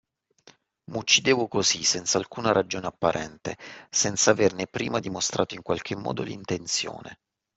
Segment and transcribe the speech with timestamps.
[0.85, 3.55] M'uccidevo così, senz'alcuna ragione apparente,
[3.91, 7.19] senza averne prima dimostrato in qualche modo l'intenzione.